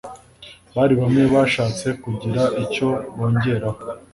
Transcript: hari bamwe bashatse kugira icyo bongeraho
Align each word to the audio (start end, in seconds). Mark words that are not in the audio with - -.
hari 0.77 0.93
bamwe 1.01 1.23
bashatse 1.33 1.87
kugira 2.03 2.41
icyo 2.63 2.87
bongeraho 3.15 3.79